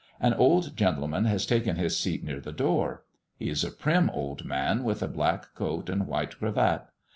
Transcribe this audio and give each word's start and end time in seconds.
An 0.19 0.33
old 0.33 0.75
gentleman 0.75 1.25
has 1.25 1.45
taken 1.45 1.75
his 1.75 1.95
seat 1.95 2.23
near 2.23 2.39
the 2.39 2.51
door; 2.51 3.03
he 3.37 3.51
is 3.51 3.63
a 3.63 3.69
prim 3.69 4.09
old 4.09 4.43
man, 4.45 4.83
with 4.83 5.03
a 5.03 5.07
black 5.07 5.53
coat 5.53 5.89
and 5.91 6.01
a 6.01 6.05
white 6.05 6.39
cravat. 6.39 6.85